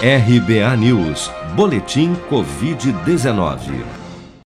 RBA 0.00 0.76
News, 0.76 1.28
Boletim 1.56 2.14
Covid-19. 2.30 3.84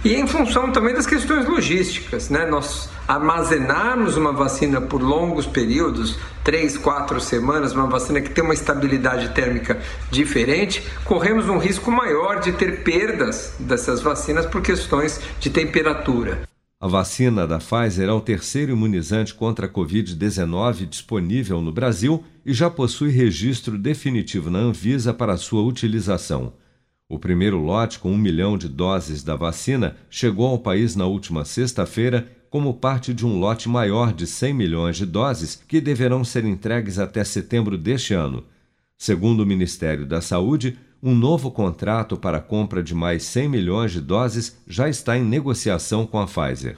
e 0.04 0.16
em 0.16 0.28
função 0.28 0.72
também 0.72 0.94
das 0.94 1.08
questões 1.08 1.48
logísticas, 1.48 2.30
né? 2.30 2.46
Nós 2.46 2.90
armazenarmos 3.08 4.18
uma 4.18 4.34
vacina 4.34 4.82
por 4.82 5.02
longos 5.02 5.46
períodos, 5.46 6.18
três, 6.44 6.78
quatro 6.78 7.22
semanas, 7.22 7.74
uma 7.74 7.88
vacina 7.88 8.20
que 8.20 8.30
tem 8.30 8.44
uma 8.44 8.54
estabilidade 8.54 9.30
térmica 9.30 9.82
diferente, 10.12 10.84
corremos 11.06 11.48
um 11.48 11.58
risco 11.58 11.90
maior 11.90 12.40
de 12.42 12.52
ter 12.52 12.84
perdas 12.84 13.56
dessas 13.60 14.02
vacinas 14.02 14.46
por 14.46 14.62
questões 14.62 15.22
de 15.40 15.50
temperatura. 15.50 16.44
A 16.80 16.88
vacina 16.88 17.48
da 17.48 17.60
Pfizer 17.60 18.10
é 18.10 18.12
o 18.12 18.20
terceiro 18.20 18.74
imunizante 18.74 19.34
contra 19.34 19.68
a 19.68 19.70
Covid-19 19.70 20.86
disponível 20.86 21.62
no 21.62 21.72
Brasil 21.72 22.22
e 22.46 22.54
já 22.54 22.70
possui 22.70 23.10
registro 23.10 23.78
definitivo 23.78 24.50
na 24.50 24.60
Anvisa 24.60 25.14
para 25.14 25.38
sua 25.38 25.62
utilização. 25.62 26.52
O 27.10 27.20
primeiro 27.20 27.58
lote, 27.58 28.00
com 28.00 28.12
um 28.12 28.18
milhão 28.18 28.58
de 28.58 28.68
doses 28.68 29.24
da 29.24 29.36
vacina, 29.36 29.96
chegou 30.10 30.48
ao 30.48 30.60
país 30.60 30.96
na 30.96 31.06
última 31.06 31.46
sexta-feira 31.46 32.28
como 32.50 32.74
parte 32.74 33.14
de 33.14 33.26
um 33.26 33.40
lote 33.40 33.68
maior 33.68 34.14
de 34.14 34.28
100 34.28 34.54
milhões 34.54 34.98
de 34.98 35.06
doses 35.06 35.62
que 35.68 35.82
deverão 35.82 36.24
ser 36.24 36.46
entregues 36.46 37.00
até 37.00 37.24
setembro 37.24 37.78
deste 37.78 38.14
ano. 38.14 38.46
Segundo 38.98 39.42
o 39.42 39.46
Ministério 39.46 40.06
da 40.06 40.22
Saúde, 40.22 40.78
um 41.02 41.14
novo 41.14 41.52
contrato 41.52 42.16
para 42.16 42.38
a 42.38 42.42
compra 42.42 42.82
de 42.82 42.96
mais 42.96 43.24
100 43.24 43.50
milhões 43.50 43.92
de 43.92 44.00
doses 44.00 44.58
já 44.66 44.88
está 44.88 45.18
em 45.18 45.24
negociação 45.24 46.06
com 46.06 46.20
a 46.20 46.26
Pfizer. 46.26 46.78